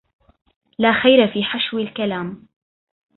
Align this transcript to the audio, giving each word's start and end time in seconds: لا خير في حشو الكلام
لا 0.79 0.93
خير 0.93 1.27
في 1.27 1.43
حشو 1.43 1.77
الكلام 1.79 2.47